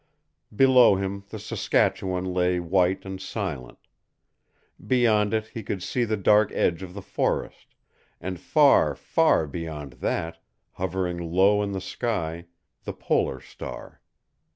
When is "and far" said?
8.19-8.95